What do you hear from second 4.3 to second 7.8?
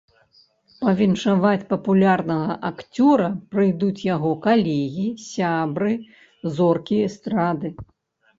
калегі, сябры, зоркі эстрады.